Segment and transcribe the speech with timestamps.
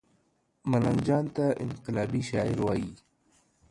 [0.69, 2.91] ملنګ جان ته انقلابي شاعر وايي